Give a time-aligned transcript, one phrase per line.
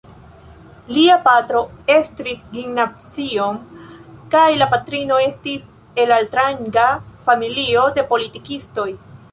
[0.93, 1.59] Lia patro
[1.95, 3.61] estris gimnazion
[4.35, 5.69] kaj la patrino estis
[6.05, 6.89] el altranga
[7.31, 8.91] familio de politikistoj.